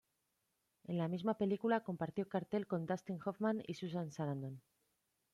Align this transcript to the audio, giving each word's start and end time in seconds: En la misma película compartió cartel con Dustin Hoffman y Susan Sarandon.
En 0.85 0.97
la 0.97 1.07
misma 1.07 1.37
película 1.37 1.83
compartió 1.83 2.27
cartel 2.27 2.65
con 2.65 2.87
Dustin 2.87 3.19
Hoffman 3.23 3.61
y 3.67 3.75
Susan 3.75 4.11
Sarandon. 4.11 4.59